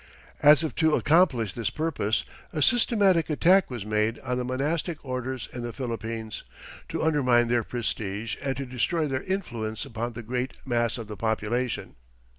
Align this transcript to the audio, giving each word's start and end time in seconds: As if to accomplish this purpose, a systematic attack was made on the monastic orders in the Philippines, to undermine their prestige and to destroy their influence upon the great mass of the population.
As 0.41 0.63
if 0.63 0.73
to 0.77 0.95
accomplish 0.95 1.53
this 1.53 1.69
purpose, 1.69 2.25
a 2.51 2.63
systematic 2.63 3.29
attack 3.29 3.69
was 3.69 3.85
made 3.85 4.17
on 4.21 4.35
the 4.39 4.43
monastic 4.43 4.97
orders 5.05 5.47
in 5.53 5.61
the 5.61 5.71
Philippines, 5.71 6.41
to 6.89 7.03
undermine 7.03 7.49
their 7.49 7.63
prestige 7.63 8.35
and 8.41 8.57
to 8.57 8.65
destroy 8.65 9.05
their 9.05 9.21
influence 9.21 9.85
upon 9.85 10.13
the 10.13 10.23
great 10.23 10.53
mass 10.65 10.97
of 10.97 11.07
the 11.07 11.17
population. 11.17 11.97